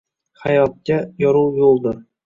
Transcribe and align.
Hayotga 0.45 0.99
yorug’ 1.27 1.65
yo’ldir. 1.65 2.05